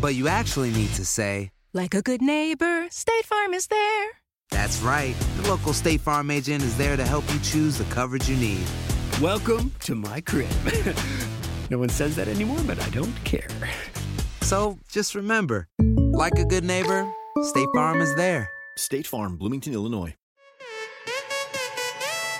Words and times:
But 0.00 0.14
you 0.14 0.28
actually 0.28 0.70
need 0.70 0.94
to 0.94 1.04
say, 1.04 1.50
Like 1.74 1.94
a 1.94 2.00
good 2.00 2.22
neighbor, 2.22 2.86
State 2.90 3.26
Farm 3.26 3.52
is 3.52 3.66
there. 3.66 4.08
That's 4.50 4.80
right. 4.80 5.14
The 5.36 5.48
local 5.48 5.74
State 5.74 6.00
Farm 6.00 6.30
agent 6.30 6.64
is 6.64 6.74
there 6.78 6.96
to 6.96 7.04
help 7.04 7.24
you 7.30 7.38
choose 7.40 7.76
the 7.76 7.84
coverage 7.92 8.26
you 8.26 8.36
need. 8.36 8.64
Welcome 9.20 9.70
to 9.80 9.94
my 9.94 10.22
crib. 10.22 10.48
no 11.70 11.78
one 11.78 11.90
says 11.90 12.16
that 12.16 12.28
anymore, 12.28 12.60
but 12.66 12.80
I 12.80 12.88
don't 12.88 13.14
care. 13.24 13.48
So 14.40 14.78
just 14.90 15.14
remember, 15.14 15.68
like 16.12 16.38
a 16.38 16.46
good 16.46 16.64
neighbor, 16.64 17.06
State 17.42 17.68
Farm 17.74 18.00
is 18.00 18.14
there. 18.14 18.48
State 18.78 19.06
Farm, 19.06 19.36
Bloomington, 19.36 19.74
Illinois. 19.74 20.14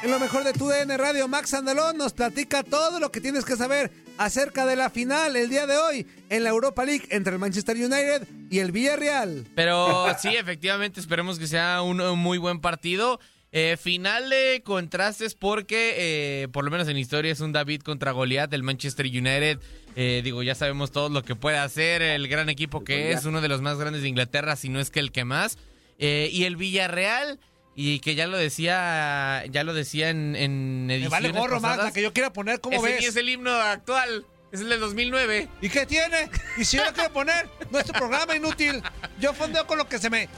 En 0.02 0.10
lo 0.10 0.18
mejor 0.18 0.44
de 0.44 0.54
tu 0.54 0.66
DN 0.66 0.96
Radio, 0.96 1.28
Max 1.28 1.52
Andalón 1.52 1.98
nos 1.98 2.14
platica 2.14 2.62
todo 2.62 2.98
lo 3.00 3.10
que 3.10 3.20
tienes 3.20 3.44
que 3.44 3.54
saber 3.54 3.90
acerca 4.20 4.66
de 4.66 4.76
la 4.76 4.90
final 4.90 5.34
el 5.34 5.48
día 5.48 5.66
de 5.66 5.78
hoy 5.78 6.06
en 6.28 6.44
la 6.44 6.50
Europa 6.50 6.84
League 6.84 7.04
entre 7.08 7.32
el 7.32 7.38
Manchester 7.38 7.74
United 7.74 8.28
y 8.50 8.58
el 8.58 8.70
Villarreal. 8.70 9.46
Pero 9.54 10.06
sí, 10.20 10.28
efectivamente, 10.36 11.00
esperemos 11.00 11.38
que 11.38 11.46
sea 11.46 11.80
un, 11.80 12.02
un 12.02 12.18
muy 12.18 12.36
buen 12.36 12.60
partido. 12.60 13.18
Eh, 13.52 13.78
final 13.80 14.28
de 14.28 14.62
contrastes 14.62 15.34
porque, 15.34 15.94
eh, 15.96 16.48
por 16.48 16.64
lo 16.64 16.70
menos 16.70 16.86
en 16.86 16.98
historia, 16.98 17.32
es 17.32 17.40
un 17.40 17.52
David 17.52 17.80
contra 17.80 18.12
Goliat 18.12 18.50
del 18.50 18.62
Manchester 18.62 19.06
United. 19.06 19.58
Eh, 19.96 20.20
digo, 20.22 20.42
ya 20.42 20.54
sabemos 20.54 20.92
todos 20.92 21.10
lo 21.10 21.24
que 21.24 21.34
puede 21.34 21.56
hacer, 21.56 22.02
el 22.02 22.28
gran 22.28 22.50
equipo 22.50 22.84
que 22.84 23.12
es, 23.12 23.24
uno 23.24 23.40
de 23.40 23.48
los 23.48 23.62
más 23.62 23.78
grandes 23.78 24.02
de 24.02 24.08
Inglaterra, 24.08 24.54
si 24.54 24.68
no 24.68 24.80
es 24.80 24.90
que 24.90 25.00
el 25.00 25.12
que 25.12 25.24
más. 25.24 25.56
Eh, 25.98 26.28
y 26.30 26.44
el 26.44 26.56
Villarreal, 26.56 27.40
y 27.74 28.00
que 28.00 28.14
ya 28.14 28.26
lo 28.26 28.36
decía, 28.36 29.44
ya 29.50 29.64
lo 29.64 29.72
decía 29.74 30.10
en, 30.10 30.36
en 30.36 30.86
Me 30.86 31.08
vale 31.08 31.30
gorro, 31.32 31.60
Max, 31.60 31.62
pasadas. 31.62 31.84
la 31.86 31.92
que 31.92 32.02
yo 32.02 32.12
quiera 32.12 32.32
poner, 32.32 32.60
¿cómo 32.60 32.76
Ese 32.76 32.94
ves? 32.96 33.06
es 33.06 33.16
el 33.16 33.28
himno 33.28 33.50
actual, 33.52 34.26
es 34.52 34.60
el 34.60 34.68
de 34.68 34.78
2009. 34.78 35.48
¿Y 35.60 35.68
qué 35.68 35.86
tiene? 35.86 36.28
¿Y 36.56 36.64
si 36.64 36.76
yo 36.76 36.84
lo 36.84 36.92
quiero 36.92 37.12
poner? 37.12 37.48
Nuestro 37.70 37.94
programa 37.98 38.34
inútil. 38.36 38.82
Yo 39.18 39.32
fondeo 39.32 39.66
con 39.66 39.78
lo 39.78 39.88
que 39.88 39.98
se 39.98 40.10
me... 40.10 40.28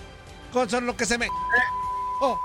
Con 0.52 0.68
lo 0.86 0.96
que 0.96 1.06
se 1.06 1.16
me... 1.18 1.28
Oh. 2.20 2.38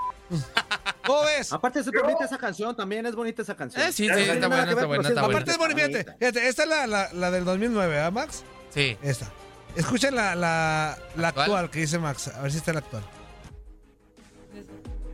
¿Cómo 1.05 1.23
ves? 1.25 1.51
Aparte 1.53 1.79
es 1.79 1.85
bonita 1.91 2.25
esa 2.25 2.37
canción, 2.37 2.75
también 2.75 3.05
es 3.05 3.15
bonita 3.15 3.41
esa 3.41 3.55
canción. 3.55 3.81
Eh, 3.85 3.91
sí, 3.91 4.05
sí, 4.05 4.09
No 4.09 4.17
está 4.17 4.47
buena, 4.47 4.69
está 4.71 4.85
buena, 4.85 5.07
está 5.09 5.21
buena. 5.21 5.37
Aparte 5.37 5.51
es 5.51 5.57
bonita, 5.57 5.81
fíjate, 5.85 6.17
fíjate, 6.19 6.47
esta 6.47 6.63
es 6.63 6.69
la, 6.69 6.87
la, 6.87 7.13
la 7.13 7.31
del 7.31 7.45
2009, 7.45 7.99
¿ah, 8.01 8.11
Max? 8.11 8.43
Sí. 8.73 8.97
Esta. 9.01 9.31
Escuchen 9.75 10.15
la, 10.15 10.35
la, 10.35 10.97
la 11.15 11.27
actual 11.29 11.69
que 11.69 11.79
dice 11.79 11.99
Max. 11.99 12.29
A 12.29 12.41
ver 12.41 12.51
si 12.51 12.57
está 12.57 12.73
la 12.73 12.79
actual. 12.79 13.03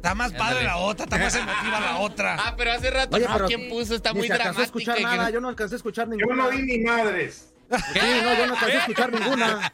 Está 0.03 0.16
más 0.16 0.34
padre 0.34 0.47
Ándale. 0.59 0.66
la 0.66 0.78
otra, 0.78 1.06
está 1.06 1.18
más 1.18 1.34
emotiva 1.34 1.80
la 1.80 1.97
otra. 2.00 2.36
Ah, 2.38 2.53
pero 2.58 2.74
hace 2.74 2.91
rato 2.91 3.16
Oye, 3.16 3.25
no, 3.25 3.34
pero 3.36 3.46
¿quién 3.47 3.69
puso? 3.69 3.96
Está 3.96 4.14
muy 4.14 4.24
alcanzó 4.24 4.41
a 4.41 4.44
dramática. 4.52 4.64
escuchar 4.66 5.00
y 5.00 5.03
nada, 5.06 5.30
yo 5.30 5.40
no 5.40 5.47
alcancé 5.47 5.75
a 5.75 5.78
escuchar 5.78 6.08
Yo 6.09 6.16
ninguna. 6.18 6.44
no 6.44 6.50
vi 6.50 6.62
ni 6.64 6.78
madres. 6.80 7.53
Sí, 7.94 8.00
no, 8.22 8.34
yo 8.38 8.47
no 8.47 8.53
alcancé 8.53 8.75
a 8.75 8.80
escuchar 8.81 9.14
ninguna. 9.14 9.74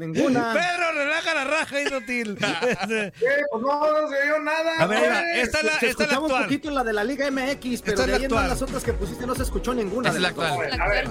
Ninguna. 0.00 0.52
Pedro, 0.54 0.92
relaja 0.92 1.34
la 1.34 1.44
raja, 1.44 1.80
inútil. 1.82 2.36
¿Qué? 2.36 3.12
Pues 3.52 3.62
no, 3.62 4.00
no 4.02 4.08
se 4.08 4.22
oyó 4.24 4.38
nada. 4.42 4.72
A 4.80 4.86
ver, 4.86 5.08
güey. 5.08 5.40
esta 5.40 5.58
es 5.58 5.64
la, 5.64 5.78
Se 5.78 5.86
esta 5.90 6.02
es 6.04 6.08
la 6.10 6.16
escuchaba 6.16 6.18
un 6.18 6.24
actual. 6.24 6.42
poquito 6.44 6.70
la 6.72 6.82
de 6.82 6.92
la 6.92 7.04
Liga 7.04 7.30
MX, 7.30 7.82
pero 7.82 8.00
de 8.00 8.06
la 8.08 8.16
ahí 8.16 8.18
en 8.18 8.24
actual. 8.24 8.48
las 8.48 8.62
otras 8.62 8.82
que 8.82 8.92
pusiste 8.92 9.24
no 9.24 9.36
se 9.36 9.44
escuchó 9.44 9.72
ninguna. 9.72 10.08
Es 10.10 10.18
la 10.18 10.28
actual. 10.30 10.52
A 10.80 10.88
ver, 10.88 11.08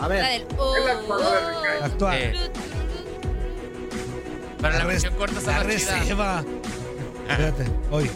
A 0.00 0.08
ver. 0.08 0.22
La 0.22 0.28
del 0.28 0.42
es 0.42 0.84
la 0.84 0.92
actual, 0.92 1.82
actual. 1.82 2.14
Eh, 2.18 2.50
pero 4.60 4.78
la 4.78 4.84
versión 4.84 5.14
corta 5.14 5.38
está 5.38 5.52
la 5.60 5.64
más 5.64 5.76
chida. 5.76 6.44
Espérate, 7.28 7.64
hoy. 7.90 8.10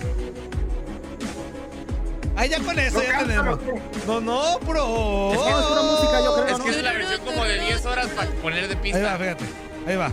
Ah, 2.36 2.46
ya 2.46 2.60
con 2.60 2.78
eso, 2.78 2.98
No 2.98 3.04
ya 3.04 3.18
tenemos. 3.18 3.58
no. 4.06 4.20
No, 4.20 4.20
no, 4.20 4.58
bro. 4.60 5.32
Es 5.32 5.38
que 5.40 5.50
No, 5.50 5.58
es 5.58 5.66
pura 5.66 5.82
música, 5.82 6.20
yo 6.22 6.34
creo, 6.34 6.46
Es 6.46 6.58
¿no? 6.58 6.64
que 6.64 6.70
es 6.70 6.82
la 6.82 6.92
versión 6.92 7.20
como 7.24 7.44
de 7.44 7.58
10 7.60 7.86
horas 7.86 8.06
para 8.08 8.30
poner 8.30 8.68
de 8.68 8.74
Ahí 8.74 8.76
va, 8.76 8.82
pista. 8.82 9.18
fíjate. 9.18 9.44
Ahí 9.86 9.96
va. 9.96 10.12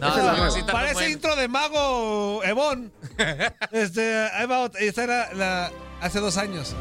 No, 0.00 0.14
no, 0.14 0.50
muy 0.52 0.62
Parece 0.64 1.10
intro 1.10 1.34
de 1.36 1.48
Mago 1.48 2.44
Evon. 2.44 2.92
este, 3.72 4.28
ahí 4.34 4.46
va 4.46 4.60
otra. 4.60 4.80
Esta 4.82 5.04
era 5.04 5.32
la 5.32 5.72
hace 6.02 6.20
dos 6.20 6.36
años. 6.36 6.74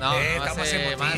No, 0.00 0.14
Eh, 0.18 0.36
no, 0.38 0.44
hace 0.44 0.96
más. 0.96 1.14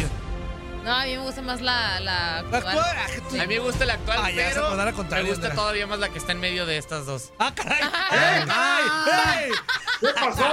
No, 0.89 0.95
a 0.95 1.05
mí 1.05 1.17
me 1.19 1.23
gusta 1.23 1.43
más 1.43 1.61
la, 1.61 2.01
la 2.01 2.43
La 2.51 2.59
actual. 2.59 2.79
ah, 2.79 3.07
A 3.43 3.47
mí 3.47 3.47
me 3.47 3.59
gusta 3.59 3.85
la 3.85 3.93
actual, 3.93 4.19
Ah, 4.23 4.31
ya 4.31 4.49
se 4.49 4.55
pero 4.55 4.75
dar 4.75 4.87
la 4.87 4.93
me 4.93 4.93
gusta 4.93 5.35
Andrea. 5.35 5.55
todavía 5.55 5.87
más 5.87 5.99
la 5.99 6.09
que 6.09 6.17
está 6.19 6.33
en 6.33 6.41
medio 6.41 6.65
de 6.65 6.79
estas 6.79 7.05
dos. 7.05 7.31
¡Ah, 7.39 7.53
caray! 7.55 7.83
¡Ey, 7.83 8.47
caray! 8.47 9.45
¡Ey! 9.45 9.51
¿Qué 10.01 10.07
pasó? 10.15 10.45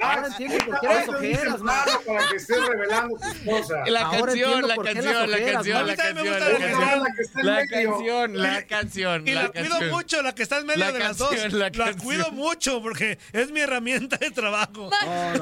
Ahora 0.00 0.26
entiendo 0.26 0.64
por 0.66 0.80
qué 0.80 0.86
las 0.88 1.08
ojeras, 1.08 1.60
man. 1.60 1.76
malo 1.86 2.00
para 2.04 2.28
que 2.30 2.36
estés 2.36 2.66
revelando 2.66 3.16
tus 3.16 3.34
cosas. 3.44 3.88
La 3.88 4.10
canción, 4.10 4.66
la 4.68 4.76
canción, 4.76 5.30
la 5.30 5.38
canción, 5.38 5.66
la 5.70 5.78
A 5.78 5.84
mí 5.84 5.96
también 5.96 6.16
me 6.16 6.38
canción, 6.40 6.48
gusta 6.48 6.48
la 6.48 7.08
canción. 7.08 7.46
la 7.46 7.66
canción, 7.68 8.42
la 8.42 8.66
canción, 8.66 9.28
Y 9.28 9.30
la 9.34 9.48
cuido 9.50 9.68
canción. 9.68 9.90
mucho, 9.90 10.22
la 10.22 10.34
que 10.34 10.42
está 10.42 10.58
en 10.58 10.66
medio 10.66 10.84
de 10.92 10.98
las 10.98 11.16
canción, 11.16 11.50
dos. 11.52 11.76
la 11.76 11.92
cuido 11.94 12.32
mucho 12.32 12.82
porque 12.82 13.20
es 13.32 13.52
mi 13.52 13.60
herramienta 13.60 14.16
de 14.16 14.32
trabajo. 14.32 14.90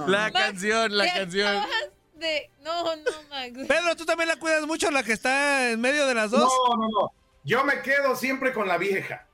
La 0.06 0.24
Max, 0.24 0.32
canción, 0.34 0.94
la 0.98 1.06
canción. 1.14 1.64
De... 2.16 2.50
No, 2.60 2.96
no, 2.96 3.10
Max. 3.30 3.52
Pedro, 3.68 3.94
¿tú 3.96 4.04
también 4.04 4.28
la 4.28 4.36
cuidas 4.36 4.66
mucho, 4.66 4.90
la 4.90 5.02
que 5.02 5.12
está 5.12 5.70
en 5.70 5.80
medio 5.80 6.06
de 6.06 6.14
las 6.14 6.30
dos? 6.30 6.52
No, 6.68 6.76
no, 6.76 6.88
no. 6.88 7.12
Yo 7.44 7.64
me 7.64 7.82
quedo 7.82 8.16
siempre 8.16 8.52
con 8.52 8.66
la 8.66 8.78
vieja. 8.78 9.26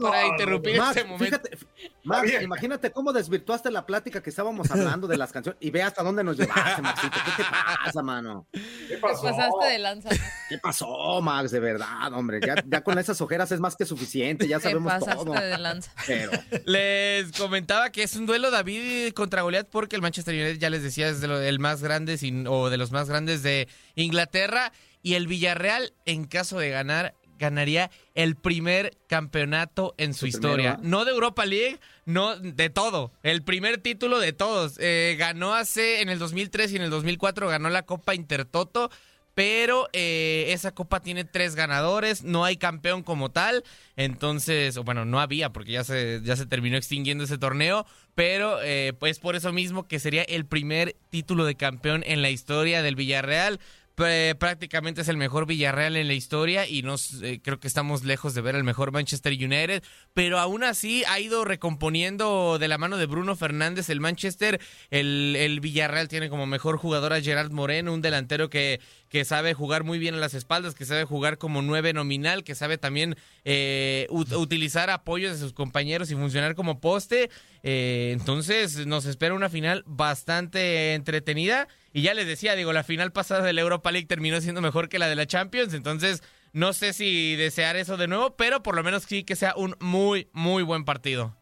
Para, 0.00 0.26
interrumpir 0.26 0.78
Max, 0.78 0.96
este 0.96 1.08
momento. 1.08 1.24
fíjate, 1.24 1.58
Max, 2.04 2.22
bien. 2.30 2.42
imagínate 2.42 2.90
cómo 2.90 3.12
desvirtuaste 3.12 3.70
la 3.70 3.86
plática 3.86 4.22
que 4.22 4.30
estábamos 4.30 4.70
hablando 4.70 5.06
de 5.06 5.16
las 5.16 5.32
canciones 5.32 5.58
y 5.60 5.70
ve 5.70 5.82
hasta 5.82 6.02
dónde 6.02 6.24
nos 6.24 6.36
llevaste, 6.36 6.82
Maxito. 6.82 7.16
¿Qué 7.36 7.42
te 7.42 7.48
pasa, 7.84 8.02
mano? 8.02 8.46
¿Qué 8.52 8.60
Te 8.88 8.96
pasó? 8.98 9.22
pasaste 9.22 9.66
de 9.72 9.78
lanza. 9.78 10.08
¿Qué 10.48 10.58
pasó, 10.58 11.20
Max? 11.20 11.50
De 11.50 11.60
verdad, 11.60 12.12
hombre. 12.12 12.40
Ya, 12.44 12.54
ya 12.66 12.82
con 12.82 12.98
esas 12.98 13.20
ojeras 13.20 13.52
es 13.52 13.60
más 13.60 13.76
que 13.76 13.84
suficiente, 13.84 14.48
ya 14.48 14.58
Te 14.58 14.64
sabemos 14.64 14.92
pasaste 14.92 15.24
todo. 15.24 15.32
de 15.34 15.58
lanza. 15.58 15.90
Pero, 16.06 16.30
Les 16.64 17.32
comentaba 17.32 17.90
que 17.90 18.02
es 18.02 18.16
un 18.16 18.26
duelo 18.26 18.50
David 18.50 19.12
contra 19.12 19.42
Goliat 19.42 19.68
porque 19.68 19.96
el 19.96 20.02
Manchester 20.02 20.34
United, 20.34 20.58
ya 20.58 20.70
les 20.70 20.82
decía, 20.82 21.08
es 21.08 21.20
de 21.20 21.28
lo- 21.28 21.40
el 21.40 21.58
más 21.58 21.82
grande 21.82 22.18
sin- 22.18 22.46
o 22.46 22.68
de 22.70 22.76
los 22.76 22.90
más 22.92 23.08
grandes 23.08 23.42
de 23.42 23.68
Inglaterra. 23.94 24.72
Y 25.02 25.14
el 25.14 25.26
Villarreal, 25.26 25.92
en 26.04 26.24
caso 26.24 26.58
de 26.58 26.70
ganar, 26.70 27.14
ganaría 27.38 27.90
el 28.14 28.36
primer 28.36 28.96
campeonato 29.08 29.94
en 29.98 30.14
su 30.14 30.26
El 30.26 30.30
historia. 30.30 30.74
primero, 30.76 30.78
¿ah? 30.78 30.88
No 30.88 31.04
de 31.04 31.10
Europa 31.10 31.44
League, 31.44 31.80
no 32.06 32.36
de 32.36 32.70
todo. 32.70 33.12
El 33.24 33.42
primer 33.42 33.78
título 33.78 34.20
de 34.20 34.32
todos. 34.32 34.76
Eh, 34.78 35.16
ganó 35.18 35.54
hace 35.54 36.02
en 36.02 36.08
el 36.08 36.20
2003 36.20 36.72
y 36.72 36.76
en 36.76 36.82
el 36.82 36.90
2004 36.90 37.48
ganó 37.48 37.68
la 37.68 37.82
Copa 37.82 38.14
Intertoto. 38.14 38.90
pero 39.34 39.88
eh, 39.94 40.48
esa 40.48 40.72
copa 40.72 41.00
tiene 41.00 41.24
tres 41.24 41.54
ganadores, 41.54 42.22
no 42.22 42.44
hay 42.44 42.58
campeón 42.58 43.02
como 43.02 43.30
tal, 43.30 43.64
entonces, 43.96 44.76
o 44.76 44.84
bueno, 44.84 45.06
no 45.06 45.20
había 45.20 45.48
porque 45.54 45.72
ya 45.72 45.84
se, 45.84 46.20
ya 46.22 46.36
se 46.36 46.44
terminó 46.44 46.76
extinguiendo 46.76 47.24
ese 47.24 47.38
torneo, 47.38 47.86
pero 48.14 48.62
eh, 48.62 48.92
pues 48.98 49.18
por 49.20 49.34
eso 49.34 49.50
mismo 49.50 49.88
que 49.88 50.00
sería 50.00 50.22
el 50.24 50.44
primer 50.44 50.96
título 51.08 51.46
de 51.46 51.54
campeón 51.54 52.02
en 52.06 52.20
la 52.20 52.28
historia 52.28 52.82
del 52.82 52.94
Villarreal. 52.94 53.58
Pr- 53.94 54.36
prácticamente 54.38 55.02
es 55.02 55.08
el 55.08 55.18
mejor 55.18 55.46
Villarreal 55.46 55.96
en 55.96 56.06
la 56.06 56.14
historia 56.14 56.66
y 56.66 56.82
nos 56.82 57.22
eh, 57.22 57.40
creo 57.42 57.60
que 57.60 57.68
estamos 57.68 58.04
lejos 58.04 58.32
de 58.34 58.40
ver 58.40 58.54
el 58.54 58.64
mejor 58.64 58.90
Manchester 58.90 59.32
United, 59.32 59.82
pero 60.14 60.38
aún 60.38 60.64
así 60.64 61.04
ha 61.08 61.20
ido 61.20 61.44
recomponiendo 61.44 62.58
de 62.58 62.68
la 62.68 62.78
mano 62.78 62.96
de 62.96 63.06
Bruno 63.06 63.36
Fernández 63.36 63.90
el 63.90 64.00
Manchester, 64.00 64.60
el, 64.90 65.58
Villarreal 65.60 66.08
tiene 66.08 66.30
como 66.30 66.46
mejor 66.46 66.78
jugador 66.78 67.12
a 67.12 67.20
Gerard 67.20 67.50
Moreno, 67.50 67.92
un 67.92 68.00
delantero 68.00 68.48
que, 68.48 68.80
que 69.10 69.24
sabe 69.26 69.52
jugar 69.52 69.84
muy 69.84 69.98
bien 69.98 70.14
a 70.14 70.18
las 70.18 70.32
espaldas, 70.34 70.74
que 70.74 70.86
sabe 70.86 71.04
jugar 71.04 71.36
como 71.36 71.60
nueve 71.60 71.92
nominal, 71.92 72.44
que 72.44 72.54
sabe 72.54 72.78
también 72.78 73.16
eh, 73.44 74.06
ut- 74.10 74.36
utilizar 74.36 74.88
apoyos 74.88 75.32
de 75.32 75.38
sus 75.38 75.52
compañeros 75.52 76.10
y 76.10 76.14
funcionar 76.14 76.54
como 76.54 76.80
poste. 76.80 77.28
Eh, 77.62 78.10
entonces 78.12 78.86
nos 78.86 79.04
espera 79.04 79.34
una 79.34 79.50
final 79.50 79.84
bastante 79.86 80.94
entretenida. 80.94 81.68
Y 81.92 82.02
ya 82.02 82.14
les 82.14 82.26
decía, 82.26 82.54
digo, 82.54 82.72
la 82.72 82.84
final 82.84 83.12
pasada 83.12 83.42
de 83.42 83.52
la 83.52 83.60
Europa 83.60 83.92
League 83.92 84.06
terminó 84.06 84.40
siendo 84.40 84.60
mejor 84.60 84.88
que 84.88 84.98
la 84.98 85.08
de 85.08 85.16
la 85.16 85.26
Champions. 85.26 85.74
Entonces 85.74 86.22
no 86.52 86.72
sé 86.72 86.92
si 86.92 87.36
desear 87.36 87.76
eso 87.76 87.96
de 87.96 88.08
nuevo, 88.08 88.36
pero 88.36 88.62
por 88.62 88.76
lo 88.76 88.82
menos 88.82 89.04
sí 89.04 89.24
que 89.24 89.36
sea 89.36 89.54
un 89.56 89.76
muy, 89.80 90.28
muy 90.32 90.62
buen 90.62 90.84
partido. 90.84 91.36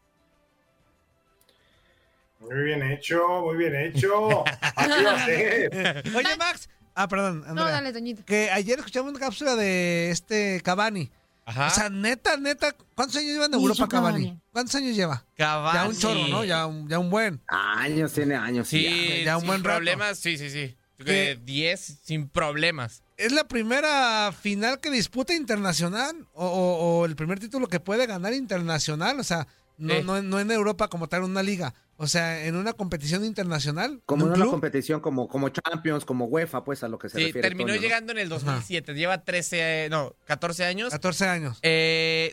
Muy 2.41 2.63
bien 2.63 2.83
hecho, 2.83 3.43
muy 3.43 3.57
bien 3.57 3.77
hecho. 3.77 4.45
Así 4.77 5.05
va 5.05 5.13
a 5.13 5.27
ser. 5.27 6.03
Oye, 6.17 6.37
Max. 6.39 6.69
Ah, 6.95 7.07
perdón, 7.07 7.45
Andrea. 7.47 7.67
No, 7.67 7.71
dale, 7.71 7.93
Toñito. 7.93 8.25
Que 8.25 8.51
ayer 8.51 8.79
escuchamos 8.79 9.11
una 9.11 9.21
cápsula 9.21 9.57
de 9.57 10.11
este 10.11 10.61
Cavani. 10.65 11.11
Ajá. 11.45 11.67
O 11.67 11.71
sea, 11.71 11.89
neta, 11.91 12.37
neta, 12.37 12.75
¿cuántos 12.95 13.17
años 13.17 13.33
lleva 13.33 13.47
en 13.47 13.53
Y 13.55 13.57
Europa 13.63 13.89
Cavani? 13.89 14.39
¿Cuántos 14.53 14.75
años 14.77 14.95
lleva? 14.95 15.25
Cavani. 15.37 15.79
Ya 15.79 15.89
un 15.89 15.99
chorro, 15.99 16.29
¿no? 16.29 16.45
Ya 16.45 16.67
un, 16.67 16.89
ya 16.89 16.99
un 16.99 17.11
buen. 17.11 17.41
Años, 17.49 18.13
tiene 18.13 18.37
años. 18.37 18.69
Sí, 18.69 19.23
ya 19.25 19.37
un 19.37 19.41
sin 19.43 19.49
buen 19.49 19.65
rato. 19.65 19.77
problemas, 19.79 20.19
sí, 20.19 20.39
sí, 20.39 20.51
sí. 20.51 20.77
¿Qué? 21.05 21.31
Eh, 21.33 21.39
10 21.43 22.01
sin 22.05 22.29
problemas. 22.29 23.03
¿Es 23.17 23.33
la 23.33 23.45
primera 23.49 24.33
final 24.39 24.81
que 24.81 24.91
disputa 24.91 25.35
internacional? 25.35 26.27
¿O, 26.35 26.47
o- 26.47 26.99
o 27.01 27.05
el 27.07 27.17
primer 27.17 27.41
título 27.41 27.69
que 27.69 27.81
puede 27.81 28.07
ganar 28.07 28.35
internacional? 28.35 29.19
O 29.19 29.25
sea, 29.25 29.47
no, 29.81 30.03
no, 30.03 30.23
no 30.23 30.39
en 30.41 30.51
Europa 30.51 30.89
como 30.89 31.09
tal, 31.09 31.23
una 31.25 31.43
liga. 31.43 31.75
O 31.97 32.07
sea, 32.07 32.47
en 32.47 32.57
una 32.57 32.73
competición 32.73 33.25
internacional. 33.25 34.01
Como 34.07 34.23
¿en 34.23 34.29
en 34.29 34.33
un 34.33 34.37
una 34.37 34.43
club? 34.45 34.51
competición, 34.53 35.01
como, 35.01 35.29
como 35.29 35.49
Champions, 35.51 36.05
como 36.05 36.27
UEFA, 36.27 36.65
pues 36.65 36.83
a 36.85 36.89
lo 36.89 36.99
que 36.99 37.09
se 37.09 37.19
Sí, 37.19 37.25
refiere. 37.27 37.49
terminó 37.49 37.69
Toño, 37.69 37.77
¿no? 37.81 37.83
llegando 37.83 38.13
en 38.13 38.19
el 38.19 38.29
2007. 38.29 38.95
Lleva 38.95 39.23
13, 39.25 39.85
eh, 39.87 39.89
no, 39.91 40.15
14 40.27 40.65
años. 40.65 40.91
14 40.91 41.27
años. 41.29 41.59
Eh, 41.63 42.33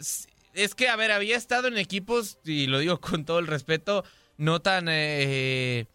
es 0.54 0.76
que, 0.76 0.88
a 0.90 0.96
ver, 0.96 1.12
había 1.12 1.36
estado 1.36 1.68
en 1.68 1.78
equipos, 1.78 2.38
y 2.46 2.68
lo 2.68 2.80
digo 2.80 3.00
con 3.02 3.26
todo 3.26 3.40
el 3.40 3.48
respeto, 3.48 4.04
no 4.38 4.62
tan, 4.62 4.88
eh, 4.90 5.86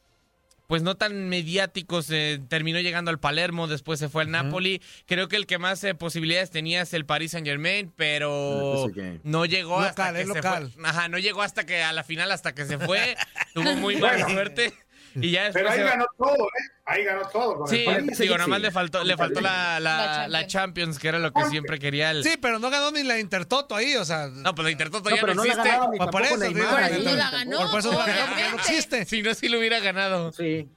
pues 0.66 0.82
no 0.82 0.96
tan 0.96 1.28
mediáticos. 1.28 2.08
eh, 2.10 2.40
terminó 2.48 2.80
llegando 2.80 3.10
al 3.10 3.18
Palermo, 3.20 3.66
después 3.66 3.98
se 3.98 4.08
fue 4.08 4.22
al 4.22 4.30
Napoli. 4.30 4.80
Creo 5.06 5.28
que 5.28 5.36
el 5.36 5.46
que 5.46 5.58
más 5.58 5.82
eh, 5.84 5.94
posibilidades 5.94 6.50
tenía 6.50 6.82
es 6.82 6.94
el 6.94 7.04
Paris 7.04 7.32
Saint 7.32 7.46
Germain, 7.46 7.92
pero 7.96 8.84
Ah, 8.84 8.88
PSG. 8.88 9.20
no 9.24 9.44
llegó 9.44 9.78
hasta 9.80 10.12
Local, 10.12 10.14
que 10.14 10.20
es 10.22 10.28
se 10.28 10.34
local. 10.34 10.70
fue. 10.72 10.88
Ajá, 10.88 11.08
no 11.08 11.18
llegó 11.18 11.42
hasta 11.42 11.66
que 11.66 11.82
a 11.82 11.92
la 11.92 12.04
final, 12.04 12.30
hasta 12.32 12.54
que 12.54 12.64
se 12.64 12.78
fue. 12.78 13.16
Tuvo 13.54 13.74
muy 13.76 13.96
mala 13.96 14.28
suerte. 14.28 14.72
Y 15.14 15.30
ya 15.32 15.44
después 15.44 15.62
Pero 15.64 15.70
ahí 15.70 15.78
se- 15.78 15.84
ganó 15.84 16.06
todo, 16.16 16.34
¿eh? 16.46 16.70
Ahí 16.84 17.04
ganó 17.04 17.28
todo. 17.28 17.58
Con 17.58 17.68
Sí, 17.68 17.84
el 17.86 18.06
digo, 18.08 18.34
sí. 18.34 18.40
nomás 18.40 18.60
le 18.60 18.70
faltó, 18.70 19.04
le 19.04 19.16
faltó 19.16 19.40
la, 19.40 19.78
la, 19.80 19.96
La 20.22 20.28
la 20.28 20.46
Champions, 20.46 20.98
que 20.98 21.08
era 21.08 21.18
lo 21.18 21.32
que 21.32 21.44
siempre 21.46 21.78
quería 21.78 22.10
el... 22.10 22.24
Sí, 22.24 22.36
pero 22.40 22.58
no 22.58 22.70
ganó 22.70 22.90
ni 22.90 23.02
la 23.02 23.18
Intertoto 23.18 23.74
ahí, 23.76 23.94
o 23.96 24.04
sea. 24.04 24.28
No, 24.28 24.54
pues 24.54 24.64
la 24.64 24.70
Intertoto 24.72 25.08
No, 25.10 25.16
ya 25.16 25.20
pero 25.22 25.34
no 25.34 25.44
no 25.44 25.54
la 25.54 25.54
existe. 25.62 25.78
ni 25.90 25.98
Pues 25.98 26.10
por 26.10 26.22
eso, 26.22 26.36
Neymar. 26.38 26.68
por 26.70 26.82
ahí. 26.82 27.02
no 27.04 27.12
la 27.14 27.30
ganó, 27.30 27.70
por 27.70 27.80
eso 27.80 27.92
no 27.92 27.98
la 27.98 28.06
ganó, 28.06 28.06
porque 28.06 28.18
ya 28.18 28.26
no 28.26 28.32
obviamente. 28.34 28.62
existe. 28.72 29.04
Si 29.04 29.22
no, 29.22 29.34
sí 29.34 29.48
lo 29.48 29.58
hubiera 29.58 29.80
ganado. 29.80 30.32
Sí. 30.32 30.68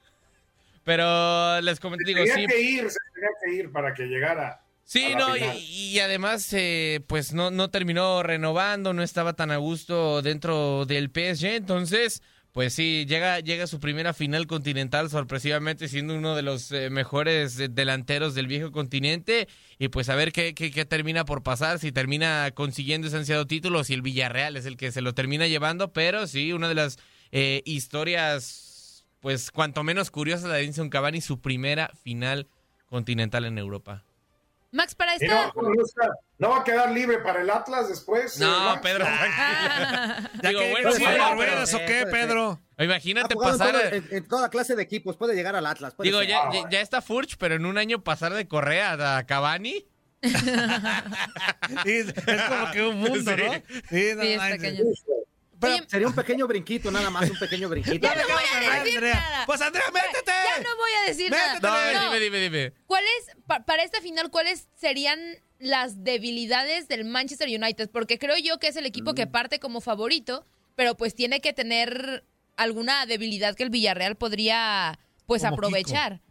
Pero 0.84 1.62
les 1.62 1.80
comento, 1.80 2.04
digo, 2.06 2.20
tenía 2.20 2.36
sí. 2.36 2.46
que 2.48 2.62
ir, 2.62 2.90
se 2.90 3.00
tenía 3.14 3.30
que 3.44 3.54
ir 3.56 3.72
para 3.72 3.94
que 3.94 4.04
llegara. 4.04 4.62
Sí, 4.84 5.16
no, 5.18 5.36
y 5.36 5.98
además, 6.00 6.48
eh, 6.54 7.02
pues 7.08 7.34
no, 7.34 7.50
no 7.50 7.72
terminó 7.72 8.22
renovando, 8.22 8.94
no 8.94 9.02
estaba 9.02 9.34
tan 9.34 9.50
a 9.50 9.58
gusto 9.58 10.22
dentro 10.22 10.86
del 10.86 11.10
PSG, 11.10 11.56
entonces, 11.56 12.22
pues 12.56 12.74
sí, 12.74 13.06
llega, 13.06 13.42
llega 13.42 13.66
a 13.66 13.68
su 13.68 13.82
primera 13.82 14.14
final 14.14 14.48
continental, 14.48 15.10
sorpresivamente 15.10 15.90
siendo 15.90 16.16
uno 16.16 16.38
de 16.38 16.42
los 16.42 16.72
eh, 16.72 16.90
mejores 16.90 17.60
eh, 17.60 17.68
delanteros 17.68 18.34
del 18.34 18.48
viejo 18.48 18.72
continente, 18.72 19.50
y 19.78 19.90
pues 19.90 20.08
a 20.08 20.16
ver 20.16 20.32
qué, 20.32 20.54
qué, 20.54 20.72
qué 20.72 20.86
termina 20.86 21.26
por 21.26 21.44
pasar, 21.44 21.80
si 21.80 21.92
termina 21.92 22.50
consiguiendo 22.52 23.10
ese 23.10 23.18
ansiado 23.18 23.46
título, 23.46 23.84
si 23.84 23.94
el 23.94 24.02
Villarreal 24.02 24.56
es 24.56 24.66
el 24.66 24.78
que 24.78 24.94
se 24.94 25.02
lo 25.02 25.14
termina 25.14 25.48
llevando, 25.48 25.92
pero 25.92 26.28
sí, 26.28 26.54
una 26.54 26.70
de 26.70 26.76
las 26.76 26.98
eh, 27.34 27.62
historias, 27.66 29.04
pues 29.20 29.52
cuanto 29.52 29.84
menos 29.84 30.10
curiosas, 30.10 30.50
de 30.50 30.58
Edinson 30.58 30.90
Cavani, 30.90 31.20
su 31.20 31.42
primera 31.42 31.92
final 32.06 32.48
continental 32.86 33.44
en 33.44 33.58
Europa. 33.58 34.06
Max, 34.76 34.94
para 34.94 35.16
esta. 35.16 35.52
no, 35.56 35.74
no 36.38 36.50
va 36.50 36.58
a 36.60 36.64
quedar 36.64 36.92
libre 36.92 37.20
para 37.20 37.42
el 37.42 37.50
Atlas 37.50 37.88
después. 37.90 38.38
No, 38.40 38.76
eh? 38.76 38.80
Pedro, 38.84 39.06
Ah, 39.08 40.30
Ya 40.44 40.50
Digo, 40.50 40.60
que 40.62 40.72
bueno, 40.72 40.92
¿sí 40.92 40.98
sí, 41.66 41.76
o 41.76 41.80
qué. 41.86 42.06
Pedro? 42.12 42.60
Imagínate 42.78 43.34
en, 43.34 43.40
pasar. 43.40 43.72
todo- 43.72 43.82
en- 43.84 44.08
en 44.12 44.28
toda 44.28 44.50
clase 44.50 44.76
de 44.76 44.84
equipos. 44.84 45.16
Puede 45.18 45.34
llegar 45.34 45.56
al 45.56 45.66
Atlas. 45.66 45.96
Digo, 46.00 46.20
ser. 46.20 46.28
ya, 46.28 46.50
ya, 46.52 46.70
ya 46.70 46.82
está 46.82 47.02
Furch, 47.02 47.38
pero 47.38 47.56
en 47.56 47.66
un 47.66 47.78
año 47.78 48.04
pasar 48.04 48.34
de 48.34 48.48
Correa 48.48 49.18
a 49.18 49.26
Cavani. 49.26 49.88
Sí, 51.84 51.92
es 52.00 52.14
como 52.50 52.72
que 52.72 52.82
un 52.84 53.00
mundo, 53.00 53.36
¿no? 53.38 53.54
Sí, 53.90 54.10
no 54.16 54.22
Sí, 54.22 54.34
está. 54.34 54.58
Pero 55.60 55.74
Oye, 55.76 55.84
sería 55.88 56.08
un 56.08 56.14
pequeño 56.16 56.48
brinquito, 56.48 56.92
nada 56.92 57.10
más, 57.10 57.30
un 57.30 57.40
pequeño 57.40 57.70
brinquito. 57.70 58.06
Ya 58.08 58.16
no 58.16 58.24
voy 58.24 58.44
a 58.54 58.60
decir 58.84 58.96
Andrea. 58.98 59.14
nada. 59.16 59.46
Pues 59.46 59.62
Andrea, 59.62 59.86
métete. 59.94 60.32
Ya 60.32 60.64
no 60.64 60.76
voy 60.78 60.92
a 61.04 61.08
decir 61.08 61.32
Métete. 61.32 61.60
Nada. 61.62 61.94
No. 61.94 62.04
dime, 62.14 62.20
dime, 62.20 62.40
dime. 62.40 62.74
¿Cuáles, 62.88 63.12
pa- 63.48 63.66
para 63.66 63.84
esta 63.84 64.02
final, 64.02 64.30
cuáles 64.30 64.68
serían 64.76 65.20
las 65.60 66.04
debilidades 66.04 66.88
del 66.88 67.06
Manchester 67.06 67.48
United? 67.48 67.90
Porque 67.90 68.20
creo 68.20 68.38
yo 68.38 68.60
que 68.60 68.68
es 68.68 68.76
el 68.76 68.86
equipo 68.86 69.12
Mm. 69.12 69.16
que 69.16 69.28
parte 69.28 69.60
como 69.60 69.80
favorito, 69.82 70.46
pero 70.76 70.96
pues 70.96 71.16
tiene 71.16 71.40
que 71.42 71.54
tener 71.54 72.26
alguna 72.58 73.06
debilidad 73.06 73.56
que 73.56 73.64
el 73.64 73.70
Villarreal 73.70 74.16
podría 74.18 75.00
pues 75.26 75.42
Como 75.42 75.54
aprovechar. 75.56 76.22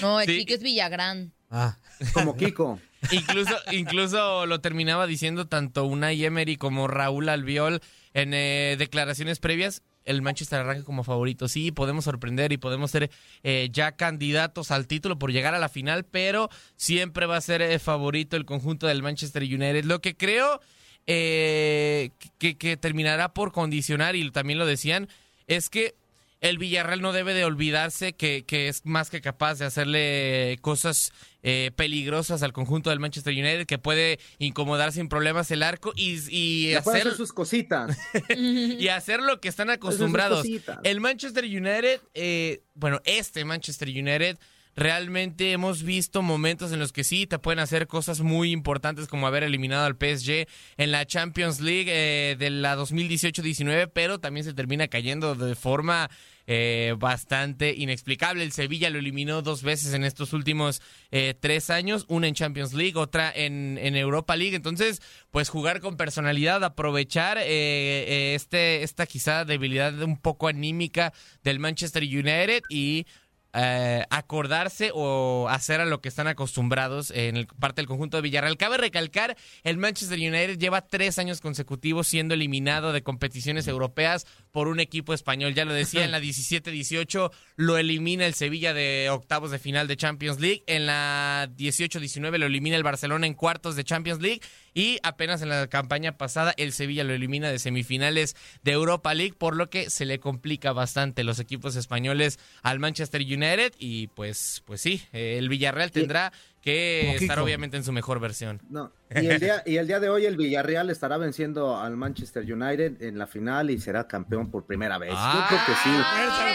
No, 0.00 0.20
el 0.20 0.26
Sí. 0.28 0.38
chico 0.40 0.54
es 0.54 0.62
Villagrán. 0.62 1.32
Ah. 1.50 1.78
Como 2.12 2.36
Kiko. 2.36 2.80
Incluso, 3.10 3.56
incluso 3.72 4.46
lo 4.46 4.60
terminaba 4.60 5.06
diciendo 5.06 5.46
tanto 5.46 5.84
Unai 5.84 6.24
Emery 6.24 6.56
como 6.56 6.86
Raúl 6.86 7.28
Albiol 7.28 7.80
en 8.14 8.34
eh, 8.34 8.76
declaraciones 8.78 9.40
previas. 9.40 9.82
El 10.04 10.22
Manchester 10.22 10.60
arranca 10.60 10.84
como 10.84 11.04
favorito. 11.04 11.48
Sí, 11.48 11.72
podemos 11.72 12.04
sorprender 12.04 12.52
y 12.52 12.56
podemos 12.56 12.90
ser 12.90 13.10
eh, 13.42 13.68
ya 13.70 13.92
candidatos 13.92 14.70
al 14.70 14.86
título 14.86 15.18
por 15.18 15.32
llegar 15.32 15.54
a 15.54 15.58
la 15.58 15.68
final, 15.68 16.04
pero 16.04 16.48
siempre 16.76 17.26
va 17.26 17.36
a 17.36 17.40
ser 17.40 17.62
eh, 17.62 17.78
favorito 17.78 18.36
el 18.36 18.44
conjunto 18.44 18.86
del 18.86 19.02
Manchester 19.02 19.42
United. 19.42 19.84
Lo 19.84 20.00
que 20.00 20.16
creo 20.16 20.60
eh, 21.06 22.10
que, 22.38 22.56
que 22.56 22.76
terminará 22.76 23.34
por 23.34 23.52
condicionar, 23.52 24.16
y 24.16 24.30
también 24.30 24.58
lo 24.58 24.66
decían, 24.66 25.08
es 25.46 25.68
que 25.68 25.94
el 26.40 26.58
Villarreal 26.58 27.02
no 27.02 27.12
debe 27.12 27.34
de 27.34 27.44
olvidarse 27.44 28.14
que, 28.14 28.44
que 28.46 28.68
es 28.68 28.84
más 28.86 29.10
que 29.10 29.20
capaz 29.20 29.58
de 29.58 29.66
hacerle 29.66 30.58
cosas 30.62 31.12
eh, 31.42 31.70
peligrosas 31.76 32.42
al 32.42 32.52
conjunto 32.52 32.90
del 32.90 32.98
Manchester 32.98 33.32
United, 33.32 33.66
que 33.66 33.78
puede 33.78 34.18
incomodar 34.38 34.92
sin 34.92 35.08
problemas 35.08 35.50
el 35.50 35.62
arco 35.62 35.92
y, 35.94 36.18
y 36.34 36.74
hacer, 36.74 36.96
hacer 36.96 37.14
sus 37.14 37.32
cositas. 37.32 37.98
y 38.36 38.88
hacer 38.88 39.20
lo 39.20 39.40
que 39.40 39.48
están 39.48 39.70
acostumbrados. 39.70 40.46
El 40.82 41.00
Manchester 41.00 41.44
United, 41.44 42.00
eh, 42.14 42.62
bueno, 42.74 43.00
este 43.04 43.44
Manchester 43.44 43.88
United, 43.88 44.38
realmente 44.80 45.52
hemos 45.52 45.82
visto 45.82 46.22
momentos 46.22 46.72
en 46.72 46.78
los 46.78 46.90
que 46.90 47.04
sí 47.04 47.26
te 47.26 47.38
pueden 47.38 47.58
hacer 47.58 47.86
cosas 47.86 48.22
muy 48.22 48.50
importantes 48.50 49.08
como 49.08 49.26
haber 49.26 49.42
eliminado 49.42 49.84
al 49.84 49.94
PSG 49.94 50.46
en 50.78 50.90
la 50.90 51.04
Champions 51.06 51.60
League 51.60 51.86
eh, 51.88 52.36
de 52.36 52.48
la 52.48 52.76
2018-19, 52.76 53.90
pero 53.92 54.20
también 54.20 54.44
se 54.44 54.54
termina 54.54 54.88
cayendo 54.88 55.34
de 55.34 55.54
forma 55.54 56.08
eh, 56.46 56.94
bastante 56.98 57.74
inexplicable. 57.76 58.42
El 58.42 58.52
Sevilla 58.52 58.90
lo 58.90 58.98
eliminó 58.98 59.42
dos 59.42 59.62
veces 59.62 59.94
en 59.94 60.02
estos 60.02 60.32
últimos 60.32 60.80
eh, 61.10 61.34
tres 61.38 61.70
años, 61.70 62.06
una 62.08 62.26
en 62.26 62.34
Champions 62.34 62.72
League, 62.72 62.96
otra 62.96 63.30
en, 63.32 63.78
en 63.80 63.96
Europa 63.96 64.34
League. 64.34 64.56
Entonces, 64.56 65.00
pues 65.30 65.48
jugar 65.48 65.80
con 65.80 65.96
personalidad, 65.96 66.64
aprovechar 66.64 67.38
eh, 67.38 67.44
eh, 67.46 68.34
este, 68.34 68.82
esta 68.82 69.06
quizá 69.06 69.44
debilidad 69.44 69.96
un 70.02 70.16
poco 70.16 70.48
anímica 70.48 71.12
del 71.44 71.58
Manchester 71.58 72.02
United 72.02 72.62
y 72.70 73.06
eh, 73.52 74.04
acordarse 74.10 74.92
o 74.94 75.48
hacer 75.48 75.80
a 75.80 75.84
lo 75.84 76.00
que 76.00 76.08
están 76.08 76.28
acostumbrados 76.28 77.10
en 77.10 77.36
el, 77.36 77.46
parte 77.46 77.80
del 77.80 77.88
conjunto 77.88 78.16
de 78.16 78.22
Villarreal. 78.22 78.56
Cabe 78.56 78.76
recalcar, 78.76 79.36
el 79.64 79.76
Manchester 79.76 80.18
United 80.18 80.58
lleva 80.58 80.82
tres 80.82 81.18
años 81.18 81.40
consecutivos 81.40 82.06
siendo 82.06 82.34
eliminado 82.34 82.92
de 82.92 83.02
competiciones 83.02 83.66
europeas 83.66 84.26
por 84.50 84.68
un 84.68 84.80
equipo 84.80 85.14
español. 85.14 85.54
Ya 85.54 85.64
lo 85.64 85.72
decía, 85.72 86.04
en 86.04 86.10
la 86.10 86.20
17-18 86.20 87.30
lo 87.56 87.78
elimina 87.78 88.26
el 88.26 88.34
Sevilla 88.34 88.74
de 88.74 89.08
octavos 89.10 89.50
de 89.50 89.58
final 89.58 89.88
de 89.88 89.96
Champions 89.96 90.40
League. 90.40 90.62
En 90.66 90.86
la 90.86 91.48
18-19 91.56 92.38
lo 92.38 92.46
elimina 92.46 92.76
el 92.76 92.82
Barcelona 92.82 93.26
en 93.26 93.34
cuartos 93.34 93.76
de 93.76 93.84
Champions 93.84 94.20
League. 94.20 94.40
Y 94.72 94.98
apenas 95.02 95.42
en 95.42 95.48
la 95.48 95.66
campaña 95.66 96.16
pasada 96.16 96.54
el 96.56 96.72
Sevilla 96.72 97.04
lo 97.04 97.12
elimina 97.12 97.50
de 97.50 97.58
semifinales 97.58 98.36
de 98.62 98.72
Europa 98.72 99.14
League, 99.14 99.34
por 99.36 99.56
lo 99.56 99.68
que 99.68 99.90
se 99.90 100.04
le 100.04 100.20
complica 100.20 100.72
bastante 100.72 101.24
los 101.24 101.40
equipos 101.40 101.76
españoles 101.76 102.38
al 102.62 102.78
Manchester 102.78 103.20
United. 103.20 103.74
Y 103.78 104.08
pues, 104.08 104.62
pues 104.64 104.80
sí, 104.80 105.02
eh, 105.12 105.36
el 105.38 105.48
Villarreal 105.48 105.90
tendrá 105.90 106.32
que 106.60 107.14
estar 107.16 107.38
obviamente 107.38 107.76
en 107.76 107.84
su 107.84 107.92
mejor 107.92 108.20
versión. 108.20 108.60
No. 108.68 108.92
Y 109.10 109.26
el, 109.26 109.40
día, 109.40 109.62
y 109.64 109.76
el 109.76 109.86
día 109.86 109.98
de 110.00 110.08
hoy 110.10 110.26
el 110.26 110.36
Villarreal 110.36 110.90
estará 110.90 111.16
venciendo 111.16 111.78
al 111.78 111.96
Manchester 111.96 112.42
United 112.42 113.02
en 113.02 113.18
la 113.18 113.26
final 113.26 113.70
y 113.70 113.78
será 113.80 114.06
campeón 114.06 114.50
por 114.50 114.66
primera 114.66 114.98
vez. 114.98 115.10
Yo 115.10 115.44
creo 115.48 115.60
que 115.66 115.72
sí. 115.82 115.90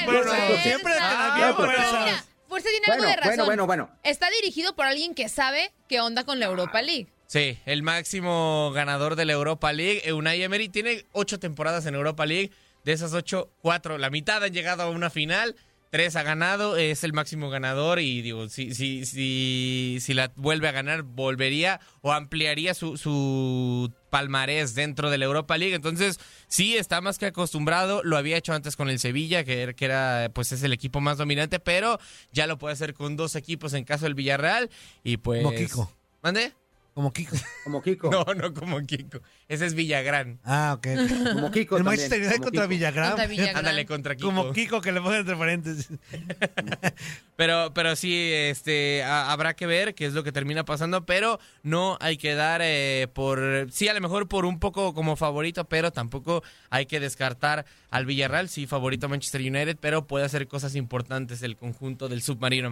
Fuerza, 0.06 0.62
siempre 0.62 0.94
te 0.94 1.00
la 1.00 1.36
dio 1.36 1.56
fuerza. 1.56 2.26
Fuerza 2.48 2.70
tiene 2.70 2.86
algo 2.88 3.04
Bueno, 3.04 3.10
de 3.10 3.16
razón. 3.16 3.46
bueno, 3.46 3.46
bueno, 3.46 3.66
bueno. 3.66 3.90
Está 4.04 4.30
dirigido 4.30 4.76
por 4.76 4.86
alguien 4.86 5.16
que 5.16 5.28
sabe 5.30 5.72
qué 5.90 6.00
onda 6.00 6.24
con 6.24 6.40
la 6.40 6.46
Europa 6.46 6.82
League. 6.82 7.08
Sí, 7.28 7.58
el 7.66 7.82
máximo 7.82 8.72
ganador 8.74 9.16
de 9.16 9.26
la 9.26 9.34
Europa 9.34 9.74
League, 9.74 10.14
Unai 10.14 10.44
Emery, 10.44 10.70
tiene 10.70 11.06
ocho 11.12 11.40
temporadas 11.40 11.86
en 11.88 11.96
Europa 11.96 12.26
League. 12.26 12.52
De 12.84 12.92
esas 12.92 13.14
ocho, 13.14 13.50
cuatro, 13.62 13.98
la 13.98 14.12
mitad 14.12 14.44
han 14.44 14.54
llegado 14.54 14.84
a 14.84 14.90
una 14.92 15.10
final. 15.10 15.56
Tres 15.96 16.18
ha 16.18 16.24
ganado, 16.24 16.76
es 16.76 17.06
el 17.06 17.14
máximo 17.14 17.50
ganador 17.50 18.00
y 18.02 18.22
digo, 18.22 18.50
si, 18.50 18.74
si, 18.76 19.06
si, 19.06 20.00
si 20.02 20.14
la 20.14 20.30
vuelve 20.36 20.68
a 20.68 20.74
ganar, 20.74 21.04
volvería 21.04 21.80
o 22.02 22.12
ampliaría 22.12 22.74
su, 22.74 22.98
su 22.98 23.94
palmarés 24.10 24.76
dentro 24.76 25.10
de 25.10 25.18
la 25.18 25.24
Europa 25.24 25.58
League. 25.58 25.74
Entonces, 25.74 26.20
sí, 26.50 26.76
está 26.76 27.00
más 27.00 27.18
que 27.18 27.28
acostumbrado. 27.28 28.02
Lo 28.04 28.18
había 28.18 28.36
hecho 28.36 28.52
antes 28.52 28.76
con 28.76 28.90
el 28.90 29.00
Sevilla, 29.00 29.46
que, 29.46 29.62
era- 29.62 29.74
que 29.74 29.86
era, 29.86 30.30
pues 30.34 30.52
es 30.52 30.64
el 30.64 30.74
equipo 30.74 31.00
más 31.00 31.18
dominante, 31.18 31.62
pero 31.62 31.98
ya 32.34 32.46
lo 32.46 32.58
puede 32.58 32.74
hacer 32.74 32.94
con 32.94 33.16
dos 33.16 33.38
equipos 33.38 33.74
en 33.74 33.86
caso 33.86 34.04
del 34.04 34.16
Villarreal. 34.16 34.70
Y 35.02 35.16
pues. 35.16 35.46
Kiko. 35.58 35.90
¿Mande? 36.22 36.52
Como 36.96 37.12
Kiko. 37.12 37.36
Como 37.66 37.82
Kiko. 37.82 38.10
No, 38.10 38.24
no 38.36 38.54
como 38.54 38.80
Kiko. 38.86 39.20
Ese 39.50 39.66
es 39.66 39.74
Villagrán. 39.74 40.40
Ah, 40.46 40.76
ok. 40.78 40.88
Como 41.34 41.52
Kiko 41.52 41.76
El 41.76 41.84
también, 41.84 41.84
Manchester 41.84 42.22
United 42.22 42.38
contra 42.42 42.52
Kiko. 42.62 42.68
Villagrán. 42.70 43.08
Contra 43.10 43.28
Villagrán. 43.28 43.58
Ándale 43.58 43.86
contra 43.86 44.16
Kiko. 44.16 44.28
Como 44.30 44.54
Kiko 44.54 44.80
que 44.80 44.92
le 44.94 45.02
ponen 45.02 45.20
entre 45.20 45.36
paréntesis. 45.36 45.90
Pero, 47.36 47.74
pero 47.74 47.98
sí, 47.98 48.32
este, 48.34 49.04
a- 49.04 49.34
habrá 49.34 49.56
que 49.58 49.66
ver 49.66 49.94
qué 49.94 50.06
es 50.06 50.14
lo 50.14 50.24
que 50.24 50.32
termina 50.32 50.64
pasando, 50.64 51.06
pero 51.06 51.38
no 51.64 51.98
hay 52.00 52.16
que 52.16 52.34
dar 52.34 52.62
eh, 52.64 53.10
por, 53.14 53.68
sí, 53.72 53.90
a 53.90 53.94
lo 53.94 54.00
mejor 54.00 54.30
por 54.30 54.46
un 54.46 54.58
poco 54.58 54.94
como 54.94 55.18
favorito, 55.18 55.66
pero 55.66 55.92
tampoco 55.92 56.44
hay 56.70 56.86
que 56.86 57.02
descartar 57.02 57.66
al 57.90 58.06
Villarreal, 58.06 58.48
sí, 58.48 58.68
favorito 58.68 59.08
a 59.08 59.10
Manchester 59.10 59.42
United, 59.42 59.78
pero 59.82 60.08
puede 60.08 60.24
hacer 60.24 60.48
cosas 60.48 60.76
importantes 60.76 61.42
el 61.44 61.58
conjunto 61.58 62.08
del 62.08 62.22
submarino. 62.22 62.72